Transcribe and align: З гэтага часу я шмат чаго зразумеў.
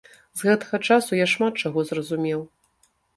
З 0.39 0.45
гэтага 0.45 0.79
часу 0.87 1.19
я 1.19 1.27
шмат 1.33 1.61
чаго 1.65 1.79
зразумеў. 1.91 2.41